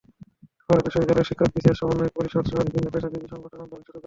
[0.69, 3.99] পরে বিশ্ববিদ্যালয়ের শিক্ষক, বিসিএস সমন্বয় পরিষদসহ বিভিন্ন পেশাজীবী সংগঠন আন্দোলন শুরু করে।